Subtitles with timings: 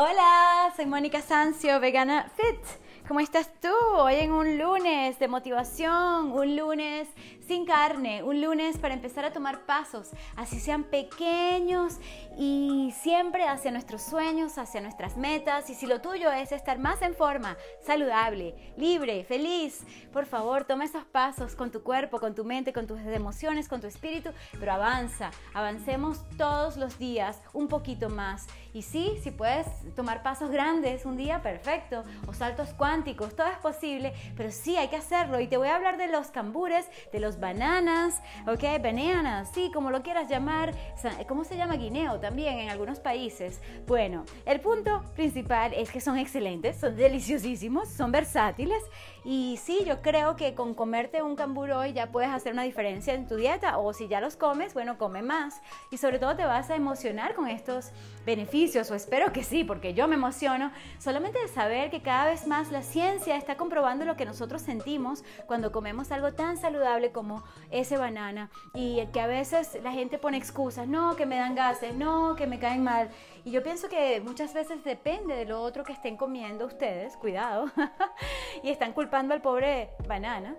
[0.00, 2.60] Hola, soy Mónica Sancio, vegana fit.
[3.08, 3.74] ¿Cómo estás tú?
[3.96, 7.08] Hoy en un lunes de motivación, un lunes
[7.48, 11.96] sin carne, un lunes para empezar a tomar pasos, así sean pequeños
[12.36, 15.70] y siempre hacia nuestros sueños, hacia nuestras metas.
[15.70, 20.84] Y si lo tuyo es estar más en forma, saludable, libre, feliz, por favor, toma
[20.84, 24.30] esos pasos con tu cuerpo, con tu mente, con tus emociones, con tu espíritu,
[24.60, 28.46] pero avanza, avancemos todos los días un poquito más.
[28.72, 33.58] Y sí, si puedes tomar pasos grandes un día, perfecto, o saltos cuánticos, todo es
[33.58, 35.40] posible, pero sí hay que hacerlo.
[35.40, 38.82] Y te voy a hablar de los cambures, de los bananas, ¿ok?
[38.82, 40.74] Bananas, sí, como lo quieras llamar.
[41.26, 43.60] ¿Cómo se llama guineo también en algunos países?
[43.86, 48.82] Bueno, el punto principal es que son excelentes, son deliciosísimos, son versátiles
[49.30, 53.12] y sí, yo creo que con comerte un cambur hoy ya puedes hacer una diferencia
[53.12, 55.60] en tu dieta o si ya los comes, bueno, come más
[55.90, 57.90] y sobre todo te vas a emocionar con estos
[58.24, 62.46] beneficios o espero que sí, porque yo me emociono solamente de saber que cada vez
[62.46, 67.44] más la ciencia está comprobando lo que nosotros sentimos cuando comemos algo tan saludable como
[67.70, 71.94] ese banana y que a veces la gente pone excusas, no, que me dan gases,
[71.94, 73.10] no, que me caen mal.
[73.44, 77.70] Y yo pienso que muchas veces depende de lo otro que estén comiendo ustedes, cuidado,
[78.62, 80.56] y están culpando al pobre banana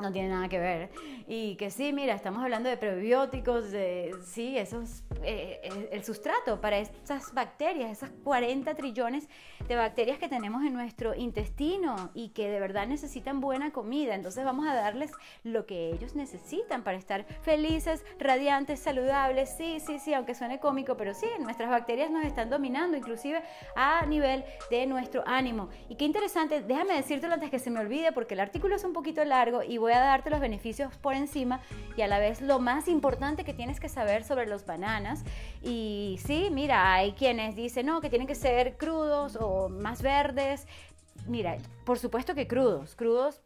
[0.00, 0.90] no tiene nada que ver.
[1.26, 6.60] Y que sí, mira, estamos hablando de prebióticos, de, sí, esos, eh, eh, el sustrato
[6.60, 9.28] para estas bacterias, esas 40 trillones
[9.66, 14.14] de bacterias que tenemos en nuestro intestino y que de verdad necesitan buena comida.
[14.14, 15.10] Entonces vamos a darles
[15.44, 19.54] lo que ellos necesitan para estar felices, radiantes, saludables.
[19.56, 23.42] Sí, sí, sí, aunque suene cómico, pero sí, nuestras bacterias nos están dominando, inclusive
[23.76, 25.68] a nivel de nuestro ánimo.
[25.88, 28.92] Y qué interesante, déjame decírtelo antes que se me olvide, porque el artículo es un
[28.92, 31.60] poquito largo y voy voy a darte los beneficios por encima
[31.96, 35.24] y a la vez lo más importante que tienes que saber sobre los bananas.
[35.62, 40.66] Y sí, mira, hay quienes dicen, no, que tienen que ser crudos o más verdes.
[41.26, 43.40] Mira, por supuesto que crudos, crudos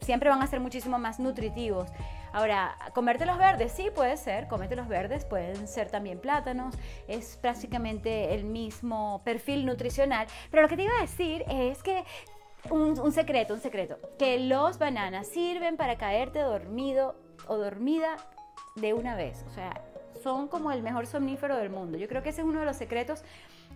[0.00, 1.88] siempre van a ser muchísimo más nutritivos.
[2.32, 6.74] Ahora, comerte los verdes, sí puede ser, comete los verdes, pueden ser también plátanos,
[7.08, 12.04] es prácticamente el mismo perfil nutricional, pero lo que te iba a decir es que
[12.70, 18.16] un, secreto, un secreto, que los bananas sirven para caerte dormido o dormida
[18.76, 19.44] de una vez.
[19.48, 19.82] O sea,
[20.22, 21.98] son como el mejor somnífero del mundo.
[21.98, 23.22] Yo creo que ese es uno de los secretos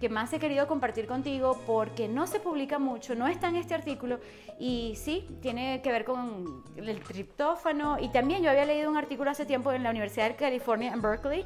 [0.01, 3.75] que más he querido compartir contigo porque no se publica mucho, no está en este
[3.75, 4.19] artículo
[4.59, 9.31] y sí, tiene que ver con el triptófano y también yo había leído un artículo
[9.31, 11.45] hace tiempo en la Universidad de California en Berkeley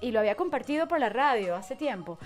[0.00, 2.18] y lo había compartido por la radio hace tiempo.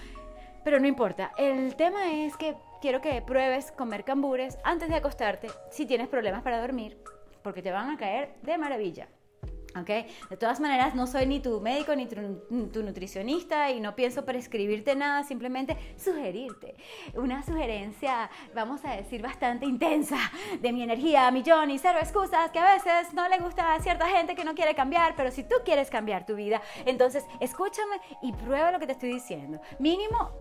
[0.65, 5.49] Pero no importa, el tema es que quiero que pruebes comer cambures antes de acostarte
[5.71, 6.99] si tienes problemas para dormir,
[7.43, 9.09] porque te van a caer de maravilla.
[9.79, 9.89] ¿Ok?
[10.29, 14.97] De todas maneras, no soy ni tu médico ni tu, nutricionista y no pienso prescribirte
[14.97, 16.75] nada, simplemente sugerirte
[17.15, 20.19] una sugerencia, vamos a decir, bastante intensa
[20.61, 24.09] de mi energía millón y cero excusas que a veces no le gusta a cierta
[24.09, 28.33] gente que no quiere cambiar, pero si tú quieres cambiar tu vida, entonces escúchame y
[28.33, 29.61] prueba lo que te estoy diciendo.
[29.79, 30.33] Mínimo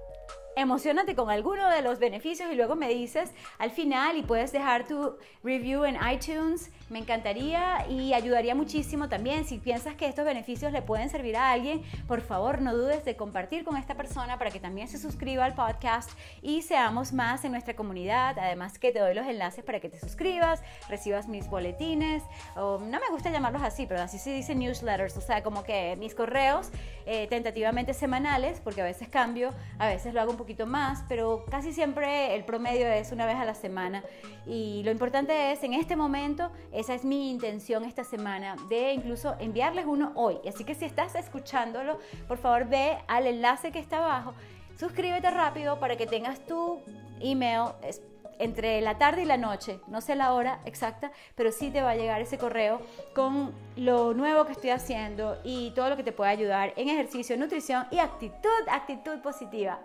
[0.60, 4.88] emocionate con alguno de los beneficios y luego me dices al final y puedes dejar
[4.88, 6.72] tu review en iTunes.
[6.90, 9.46] Me encantaría y ayudaría muchísimo también.
[9.46, 13.16] Si piensas que estos beneficios le pueden servir a alguien, por favor no dudes de
[13.16, 16.10] compartir con esta persona para que también se suscriba al podcast
[16.42, 18.38] y seamos más en nuestra comunidad.
[18.40, 22.24] Además que te doy los enlaces para que te suscribas, recibas mis boletines,
[22.56, 25.96] o no me gusta llamarlos así, pero así se dice newsletters, o sea, como que
[25.98, 26.70] mis correos
[27.06, 31.46] eh, tentativamente semanales, porque a veces cambio, a veces lo hago un poquito más, pero
[31.50, 34.04] casi siempre el promedio es una vez a la semana.
[34.46, 39.36] Y lo importante es, en este momento, esa es mi intención esta semana, de incluso
[39.40, 40.38] enviarles uno hoy.
[40.48, 44.34] Así que si estás escuchándolo, por favor ve al enlace que está abajo,
[44.78, 46.80] suscríbete rápido para que tengas tu
[47.20, 47.72] email
[48.40, 51.92] entre la tarde y la noche, no sé la hora exacta, pero sí te va
[51.92, 52.82] a llegar ese correo
[53.14, 57.38] con lo nuevo que estoy haciendo y todo lo que te puede ayudar en ejercicio,
[57.38, 59.80] nutrición y actitud, actitud positiva.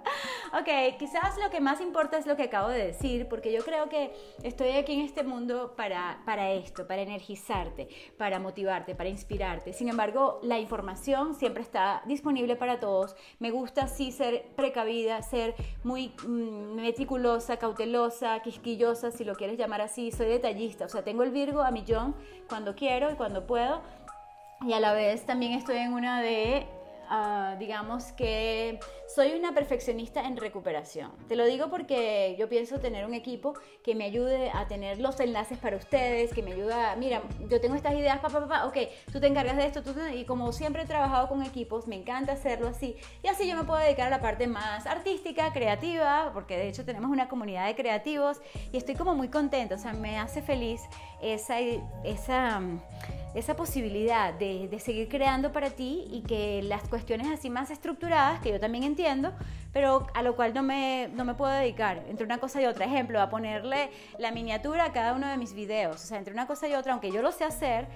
[0.53, 3.89] Ok, quizás lo que más importa es lo que acabo de decir, porque yo creo
[3.89, 9.73] que estoy aquí en este mundo para, para esto, para energizarte, para motivarte, para inspirarte.
[9.73, 13.17] Sin embargo, la información siempre está disponible para todos.
[13.39, 19.81] Me gusta sí ser precavida, ser muy mm, meticulosa, cautelosa, quisquillosa, si lo quieres llamar
[19.81, 22.15] así, soy detallista, o sea, tengo el Virgo a millón
[22.49, 23.83] cuando quiero y cuando puedo,
[24.63, 26.67] y a la vez también estoy en una de
[27.09, 28.79] ah, digamos que
[29.15, 31.13] soy una perfeccionista en recuperación.
[31.29, 35.21] Te lo digo porque yo pienso tener un equipo que me ayude a tener los
[35.21, 38.77] enlaces para ustedes, que me ayuda, mira, yo tengo estas ideas, papá, papá, ok,
[39.13, 42.33] tú te encargas de esto, tú y como siempre he trabajado con equipos, me encanta
[42.33, 46.57] hacerlo así, y así yo me puedo dedicar a la parte más artística, creativa, porque
[46.57, 48.41] de hecho tenemos una comunidad de creativos
[48.73, 50.81] y estoy como muy contenta, o sea, me hace feliz
[51.21, 52.61] esa, esa
[53.35, 58.51] esa posibilidad de, seguir creando para ti y que las cuestiones así más estructuradas, que
[58.51, 59.04] yo también entiendo,
[59.73, 62.87] pero a lo cual no me, no me puedo dedicar, entre una cosa y otra.
[62.87, 65.97] Ejemplo, a ponerle la miniatura a cada uno de mis videos.
[65.97, 67.87] O sea, entre una cosa y otra, aunque yo lo sé hacer,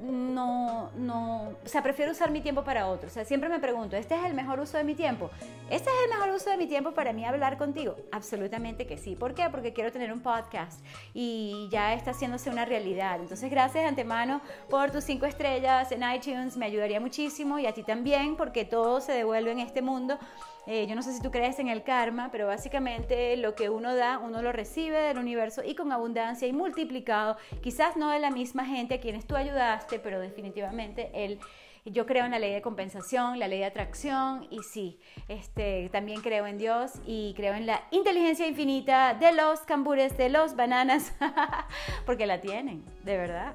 [0.00, 3.08] no, no, o sea, prefiero usar mi tiempo para otro.
[3.08, 5.30] O sea, siempre me pregunto, ¿este es el mejor uso de mi tiempo?
[5.70, 7.96] ¿Este es el mejor uso de mi tiempo para mí hablar contigo?
[8.12, 9.16] Absolutamente que sí.
[9.16, 9.48] ¿Por qué?
[9.50, 10.84] Porque quiero tener un podcast
[11.14, 13.20] y ya está haciéndose una realidad.
[13.20, 17.72] Entonces, gracias de antemano por tus cinco estrellas en iTunes, me ayudaría muchísimo y a
[17.72, 20.18] ti también, porque todo se devuelve en este mundo
[20.66, 23.94] eh, yo no sé si tú crees en el karma, pero básicamente lo que uno
[23.94, 27.36] da, uno lo recibe del universo y con abundancia y multiplicado.
[27.62, 31.38] Quizás no de la misma gente a quienes tú ayudaste, pero definitivamente él
[31.86, 36.22] yo creo en la ley de compensación, la ley de atracción y sí, este, también
[36.22, 41.14] creo en Dios y creo en la inteligencia infinita de los cambures, de los bananas,
[42.06, 43.54] porque la tienen, de verdad.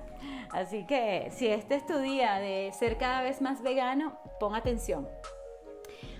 [0.51, 5.07] Así que si este es tu día de ser cada vez más vegano, pon atención.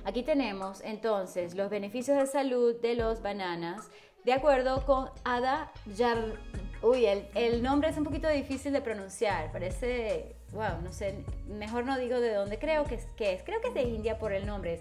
[0.04, 3.90] Aquí tenemos entonces los beneficios de salud de los bananas
[4.24, 6.40] de acuerdo con Ada Yar...
[6.82, 11.98] Uy, el, nombre es un poquito difícil de pronunciar, parece, wow, no sé, mejor no
[11.98, 13.44] digo de dónde creo que es, que es.
[13.44, 14.80] creo que es de India por el nombre.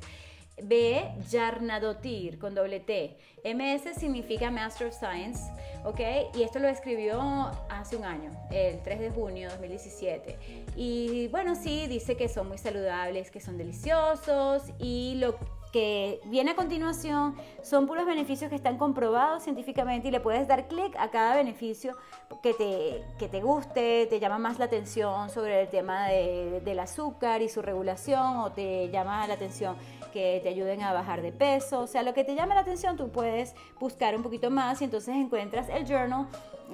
[0.62, 1.02] B.
[1.30, 3.16] Yarnadotir con doble T.
[3.44, 5.42] MS significa Master of Science,
[5.84, 6.00] ¿ok?
[6.34, 7.20] Y esto lo escribió
[7.68, 10.38] hace un año, el 3 de junio de 2017.
[10.76, 15.36] Y bueno, sí, dice que son muy saludables, que son deliciosos y lo
[15.72, 20.68] que viene a continuación son puros beneficios que están comprobados científicamente y le puedes dar
[20.68, 21.96] clic a cada beneficio
[22.42, 26.78] que te, que te guste, te llama más la atención sobre el tema de, del
[26.78, 29.76] azúcar y su regulación o te llama la atención
[30.12, 32.96] que te ayuden a bajar de peso, o sea, lo que te llama la atención
[32.96, 36.26] tú puedes buscar un poquito más y entonces encuentras el journal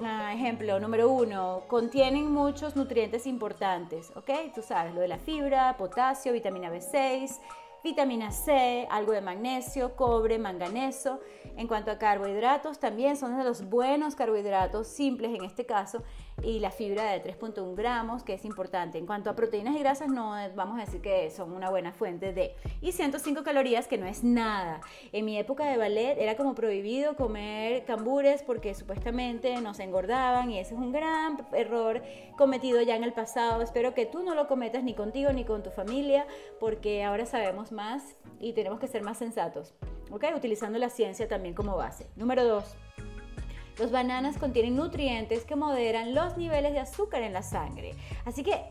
[0.03, 4.53] ah, ejemplo número uno, contienen muchos nutrientes importantes, ¿ok?
[4.53, 7.39] Tú sabes, lo de la fibra, potasio, vitamina B6,
[7.85, 11.19] vitamina C, algo de magnesio, cobre, manganeso.
[11.55, 16.03] En cuanto a carbohidratos, también son de los buenos carbohidratos simples en este caso
[16.43, 18.97] y la fibra de 3.1 gramos, que es importante.
[18.97, 22.33] En cuanto a proteínas y grasas, no vamos a decir que son una buena fuente
[22.33, 22.55] de.
[22.81, 24.81] Y 105 calorías, que no es nada.
[25.11, 30.59] En mi época de ballet era como prohibido comer cambures porque supuestamente nos engordaban y
[30.59, 32.03] ese es un gran error
[32.37, 33.61] cometido ya en el pasado.
[33.61, 36.27] Espero que tú no lo cometas ni contigo ni con tu familia,
[36.59, 39.73] porque ahora sabemos más y tenemos que ser más sensatos.
[40.11, 40.25] ¿Ok?
[40.35, 42.07] Utilizando la ciencia también como base.
[42.15, 42.77] Número 2
[43.77, 47.93] los bananas contienen nutrientes que moderan los niveles de azúcar en la sangre.
[48.25, 48.61] Así que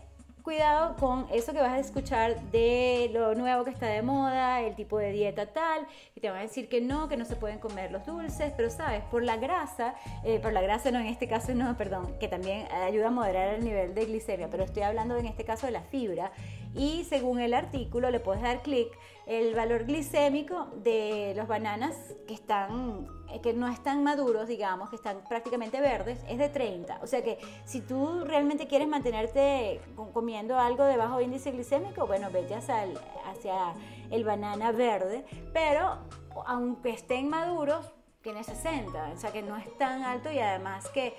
[0.45, 4.75] cuidado con eso que vas a escuchar de lo nuevo que está de moda, el
[4.75, 7.59] tipo de dieta tal, y te van a decir que no, que no se pueden
[7.59, 11.29] comer los dulces, pero sabes, por la grasa, eh, por la grasa no, en este
[11.29, 15.17] caso no, perdón, que también ayuda a moderar el nivel de glicemia, pero estoy hablando
[15.17, 16.31] en este caso de la fibra,
[16.75, 18.89] y según el artículo le puedes dar clic
[19.27, 24.97] el valor glicémico de los bananas que están eh, que no están maduros, digamos, que
[24.97, 27.01] están prácticamente verdes, es de 30.
[27.03, 29.81] O sea que si tú realmente quieres mantenerte
[30.13, 32.85] comiendo algo de bajo índice glicémico, bueno, vete hacia
[33.27, 33.75] hacia
[34.11, 35.99] el banana verde, pero
[36.47, 37.91] aunque estén maduros,
[38.23, 41.15] tiene 60, o sea que no es tan alto y además que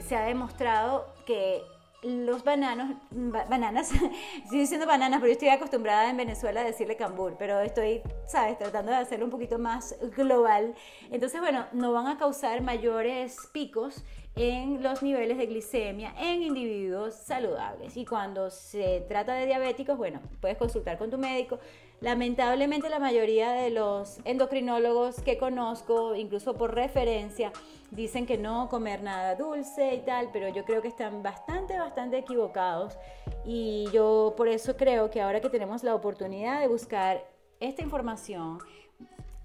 [0.00, 1.62] se ha demostrado que
[2.02, 3.90] los bananos, bananas,
[4.42, 8.58] estoy diciendo bananas, pero yo estoy acostumbrada en Venezuela a decirle cambur, pero estoy, sabes,
[8.58, 10.74] tratando de hacerlo un poquito más global.
[11.10, 14.04] Entonces, bueno, no van a causar mayores picos
[14.36, 17.96] en los niveles de glicemia en individuos saludables.
[17.96, 21.58] Y cuando se trata de diabéticos, bueno, puedes consultar con tu médico.
[22.00, 27.52] Lamentablemente la mayoría de los endocrinólogos que conozco, incluso por referencia,
[27.90, 32.18] dicen que no comer nada dulce y tal, pero yo creo que están bastante, bastante
[32.18, 32.98] equivocados.
[33.46, 37.24] Y yo por eso creo que ahora que tenemos la oportunidad de buscar
[37.60, 38.58] esta información,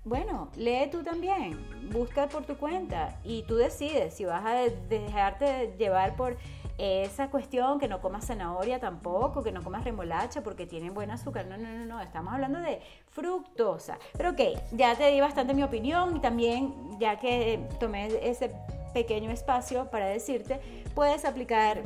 [0.03, 4.55] bueno, lee tú también, busca por tu cuenta y tú decides si vas a
[4.89, 6.38] dejarte llevar por
[6.81, 11.45] esa cuestión, que no comas zanahoria tampoco, que no comas remolacha porque tienen buen azúcar.
[11.45, 14.00] No, no, no, no, estamos hablando de fructosa.
[14.17, 18.51] Pero ok, ya te di bastante mi opinión y también ya que tomé ese
[18.93, 20.59] pequeño espacio para decirte,
[20.95, 21.83] puedes aplicar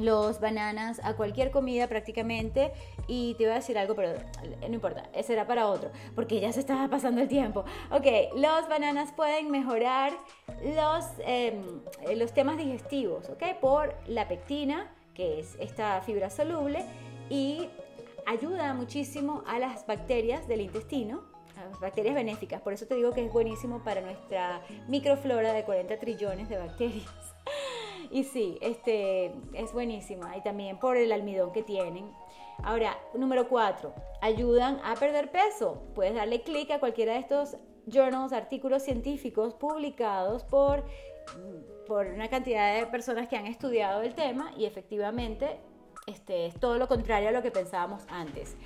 [0.00, 2.72] los bananas a cualquier comida prácticamente
[3.06, 4.14] y te iba a decir algo pero
[4.60, 9.12] no importa, será para otro porque ya se estaba pasando el tiempo ok, los bananas
[9.12, 10.12] pueden mejorar
[10.64, 11.62] los, em,
[12.16, 16.84] los temas digestivos ok, por la pectina que es esta fibra soluble
[17.28, 17.68] y
[18.26, 21.30] ayuda muchísimo a las bacterias del intestino
[21.80, 26.48] bacterias benéficas, por eso te digo que es buenísimo para nuestra microflora de 40 trillones
[26.48, 27.06] de bacterias.
[28.10, 30.36] Y sí, este, es buenísima.
[30.36, 32.10] Y también por el almidón que tienen.
[32.62, 35.82] Ahora, número cuatro, ayudan a perder peso.
[35.94, 40.84] Puedes darle clic a cualquiera de estos journals, artículos científicos publicados por,
[41.86, 45.58] por una cantidad de personas que han estudiado el tema y efectivamente
[46.06, 48.56] este, es todo lo contrario a lo que pensábamos antes.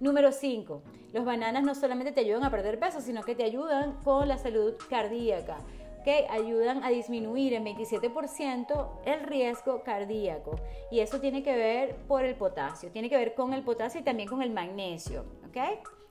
[0.00, 0.82] Número 5.
[1.12, 4.38] Los bananas no solamente te ayudan a perder peso, sino que te ayudan con la
[4.38, 5.58] salud cardíaca
[6.04, 10.56] que ayudan a disminuir en 27% el riesgo cardíaco.
[10.90, 14.04] Y eso tiene que ver por el potasio, tiene que ver con el potasio y
[14.04, 15.24] también con el magnesio.
[15.48, 15.56] ¿Ok?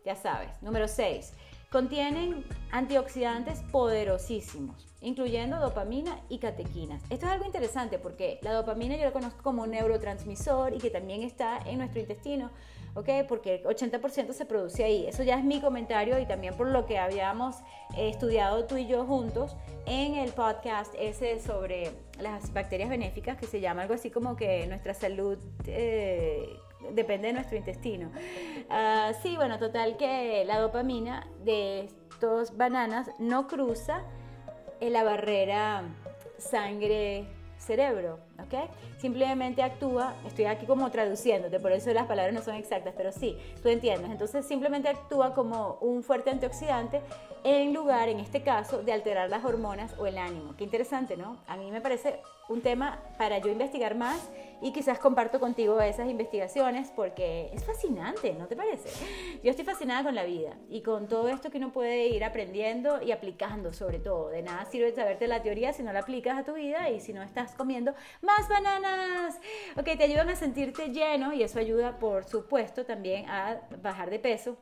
[0.04, 0.62] Ya sabes.
[0.62, 1.34] Número 6.
[1.74, 7.01] Contienen antioxidantes poderosísimos, incluyendo dopamina y catequinas.
[7.10, 10.92] Esto es algo interesante porque la dopamina yo la conozco como un neurotransmisor y que
[10.92, 12.51] también está en nuestro intestino
[12.96, 13.10] ¿ok?
[13.27, 15.06] Porque el 80% se produce ahí.
[15.08, 17.56] Eso ya es mi comentario y también por lo que habíamos
[17.96, 23.48] eh, estudiado tú y yo juntos en el podcast ese sobre las bacterias benéficas, que
[23.48, 25.38] se llama algo así como que nuestra salud...
[25.65, 26.56] Eh,
[26.92, 28.12] depende de nuestro intestino.
[28.70, 34.04] Ah, sí, bueno, total que la dopamina de estos bananas no cruza
[34.82, 35.84] la barrera
[36.38, 38.70] sangre cerebro, ¿ok?
[38.98, 43.38] Simplemente actúa, estoy aquí como traduciéndote, por eso las palabras no son exactas, pero sí,
[43.62, 44.12] tú entiendes.
[44.12, 47.02] Entonces simplemente actúa como un fuerte antioxidante
[47.44, 50.56] en lugar, en este caso, de alterar las hormonas o el ánimo.
[50.56, 51.38] Qué interesante, ¿no?
[51.48, 54.30] A mí me parece un tema para yo investigar más
[54.62, 58.90] y quizás comparto contigo esas investigaciones porque es fascinante, ¿no te parece?
[59.44, 63.02] Yo estoy fascinada con la vida y con todo esto que uno puede ir aprendiendo
[63.02, 64.30] y aplicando sobre todo.
[64.30, 67.12] De nada sirve saberte la teoría si no la aplicas a tu vida y si
[67.12, 69.39] no estás comiendo más bananas.
[69.77, 74.20] Ok, te ayudan a sentirte lleno y eso ayuda por supuesto también a bajar de
[74.20, 74.58] peso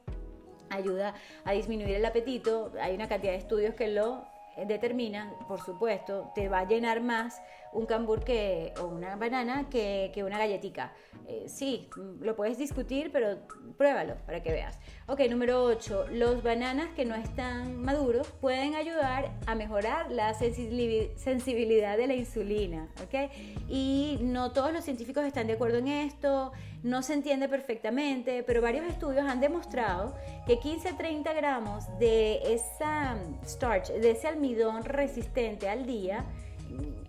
[0.72, 1.14] ayuda
[1.44, 2.72] a disminuir el apetito.
[2.82, 4.26] Hay una cantidad de estudios que lo
[4.66, 7.42] determinan, por supuesto, te va a llenar más
[7.74, 10.94] un cambur que, o una banana que, que una galletica.
[11.28, 11.88] Eh, sí,
[12.20, 13.38] lo puedes discutir, pero
[13.78, 14.78] pruébalo para que veas.
[15.08, 16.08] Ok, número 8.
[16.12, 22.90] Los bananas que no están maduros pueden ayudar a mejorar la sensibilidad de la insulina.
[23.04, 23.32] Ok,
[23.70, 26.52] y no todos los científicos están de acuerdo en esto,
[26.84, 30.16] no se entiende perfectamente, pero varios estudios han demostrado
[30.48, 36.26] que 15 a 30 gramos de esa starch, de ese almidón resistente al día,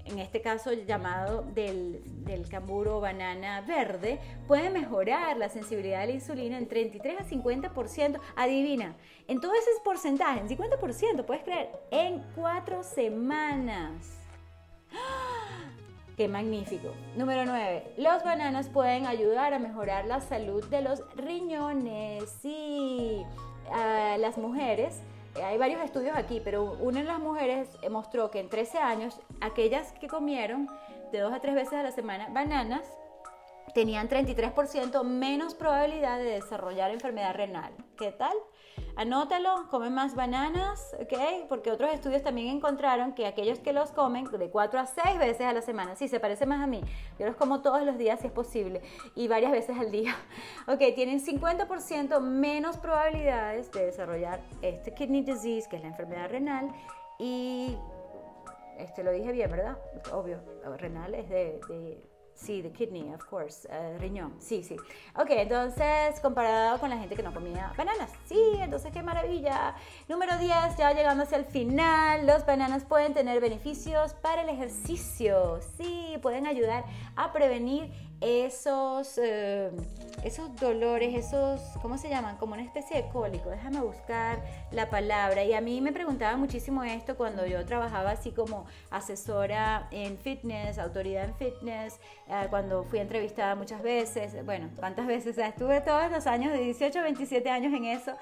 [0.05, 6.13] en este caso llamado del, del camburo banana verde, puede mejorar la sensibilidad de la
[6.13, 8.21] insulina en 33 a 50%.
[8.37, 8.95] Adivina,
[9.29, 14.19] en todo ese porcentaje, en 50%, puedes creer, en cuatro semanas.
[14.93, 15.71] ¡Ah!
[16.17, 16.89] ¡Qué magnífico!
[17.17, 17.95] Número 9.
[17.97, 22.29] Los bananas pueden ayudar a mejorar la salud de los riñones.
[22.43, 23.23] Sí,
[24.19, 25.01] las mujeres
[25.43, 29.93] hay varios estudios aquí, pero una de las mujeres mostró que en 13 años, aquellas
[29.93, 30.69] que comieron
[31.11, 32.83] de dos a tres veces a la semana bananas,
[33.75, 37.73] tenían 33% menos probabilidad de desarrollar enfermedad renal.
[37.97, 38.37] ¿Qué tal?
[38.95, 41.47] Anótalo, comen más bananas, ¿ok?
[41.49, 45.47] Porque otros estudios también encontraron que aquellos que los comen de 4 a 6 veces
[45.47, 46.83] a la semana, sí, se parece más a mí,
[47.19, 48.83] yo los como todos los días si es posible
[49.15, 50.15] y varias veces al día,
[50.69, 56.69] ok, tienen 50% menos probabilidades de desarrollar este kidney disease, que es la enfermedad renal,
[57.19, 57.77] y
[58.79, 59.79] este lo dije bien, ¿verdad?
[60.13, 60.39] Obvio,
[60.79, 61.61] renal es de
[62.43, 64.75] Sí, the kidney, of course, uh, riñón, sí, sí.
[65.15, 69.77] Ok, entonces, comparado con la gente que no comía bananas, sí, entonces qué maravilla.
[70.09, 75.61] Número 10, ya llegando hacia el final, los bananas pueden tener beneficios para el ejercicio,
[75.77, 76.85] sí, pueden ayudar
[77.15, 77.93] a prevenir
[78.23, 79.71] esos, eh,
[80.23, 82.37] esos dolores, esos, ¿cómo se llaman?
[82.37, 83.51] Como una especie de cólico.
[83.51, 85.43] Déjame buscar la palabra.
[85.45, 90.79] Y a mí me preguntaba muchísimo esto cuando yo trabajaba así como asesora en fitness,
[90.79, 91.99] autoridad en fitness,
[92.29, 94.45] eh, cuando fui entrevistada muchas veces.
[94.45, 95.37] Bueno, ¿cuántas veces?
[95.39, 98.13] estuve todos los años, de 18 a 27 años en eso.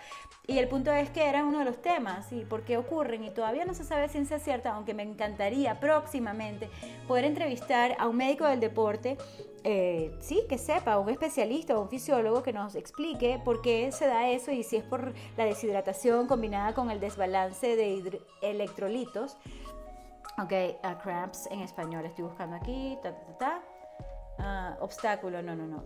[0.47, 3.23] Y el punto es que era uno de los temas y por qué ocurren.
[3.25, 6.71] Y todavía no se sabe ciencia cierta, aunque me encantaría próximamente
[7.07, 9.19] poder entrevistar a un médico del deporte
[9.63, 9.90] eh,
[10.21, 14.29] sí, que sepa, un especialista o un fisiólogo que nos explique por qué se da
[14.29, 19.37] eso y si es por la deshidratación combinada con el desbalance de electrolitos.
[20.43, 20.53] Ok,
[21.03, 23.63] cramps en español, estoy buscando aquí, ta, ta, ta,
[24.39, 25.85] ah, obstáculo, no, no, no.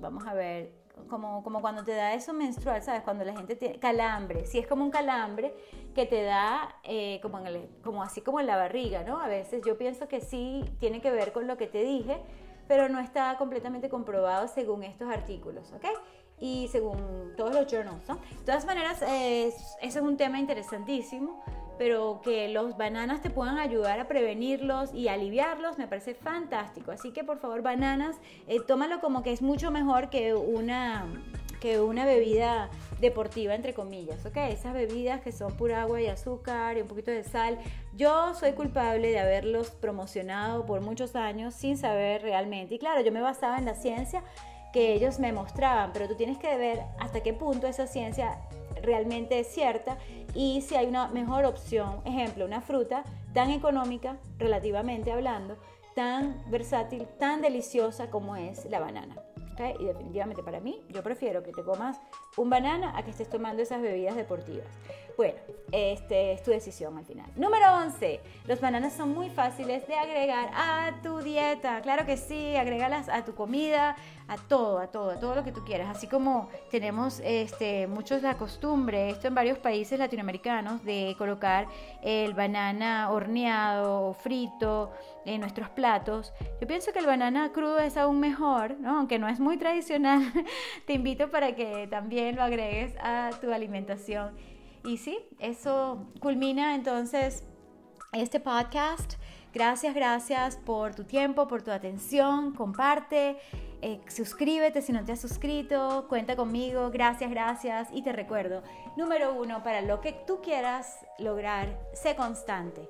[0.00, 0.72] Vamos a ver,
[1.08, 3.02] como, como cuando te da eso menstrual, ¿sabes?
[3.02, 5.54] Cuando la gente tiene calambre, si es como un calambre
[5.94, 7.38] que te da eh, como,
[7.82, 9.20] como así como en la barriga, ¿no?
[9.20, 12.20] A veces yo pienso que sí tiene que ver con lo que te dije,
[12.68, 15.84] pero no está completamente comprobado según estos artículos, ¿ok?
[16.40, 18.16] Y según todos los journals, ¿no?
[18.16, 21.42] De todas maneras, ese es un tema interesantísimo
[21.78, 26.92] pero que los bananas te puedan ayudar a prevenirlos y aliviarlos, me parece fantástico.
[26.92, 28.16] Así que por favor, bananas,
[28.46, 31.06] eh, tómalo como que es mucho mejor que una,
[31.60, 34.36] que una bebida deportiva, entre comillas, ¿ok?
[34.48, 37.58] Esas bebidas que son pura agua y azúcar y un poquito de sal.
[37.94, 42.76] Yo soy culpable de haberlos promocionado por muchos años sin saber realmente.
[42.76, 44.22] Y claro, yo me basaba en la ciencia
[44.74, 48.38] que ellos me mostraban, pero tú tienes que ver hasta qué punto esa ciencia
[48.84, 49.98] realmente es cierta
[50.34, 55.56] y si hay una mejor opción, ejemplo, una fruta tan económica, relativamente hablando,
[55.94, 59.16] tan versátil, tan deliciosa como es la banana.
[59.78, 62.00] Y definitivamente para mí, yo prefiero que te comas
[62.36, 64.66] un banana a que estés tomando esas bebidas deportivas.
[65.16, 65.38] Bueno,
[65.70, 67.26] este es tu decisión al final.
[67.36, 68.20] Número 11.
[68.48, 71.80] Los bananas son muy fáciles de agregar a tu dieta.
[71.82, 73.94] Claro que sí, agrégalas a tu comida,
[74.26, 75.94] a todo, a todo, a todo lo que tú quieras.
[75.94, 81.68] Así como tenemos este, muchos la costumbre, esto en varios países latinoamericanos, de colocar
[82.02, 84.90] el banana horneado o frito
[85.24, 86.32] en nuestros platos.
[86.60, 88.98] Yo pienso que el banana crudo es aún mejor, ¿no?
[88.98, 90.22] aunque no es muy tradicional.
[90.86, 91.86] Te invito para que
[92.32, 94.34] lo agregues a tu alimentación.
[94.84, 97.44] Y sí, eso culmina entonces
[98.12, 99.14] este podcast.
[99.52, 102.52] Gracias, gracias por tu tiempo, por tu atención.
[102.54, 103.36] Comparte,
[103.82, 106.90] eh, suscríbete si no te has suscrito, cuenta conmigo.
[106.90, 107.88] Gracias, gracias.
[107.92, 108.62] Y te recuerdo,
[108.96, 112.88] número uno, para lo que tú quieras lograr, sé constante.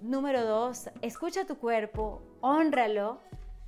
[0.00, 3.20] Número dos, escucha tu cuerpo, honralo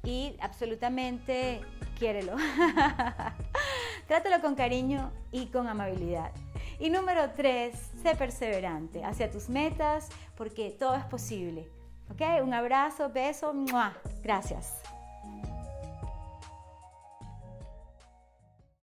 [0.03, 1.63] y absolutamente
[1.99, 2.35] quiérelo.
[4.07, 6.31] Trátalo con cariño y con amabilidad.
[6.79, 11.69] Y número tres, sé perseverante hacia tus metas porque todo es posible.
[12.11, 12.21] ¿Ok?
[12.43, 13.95] Un abrazo, beso, ¡mua!
[14.23, 14.84] gracias.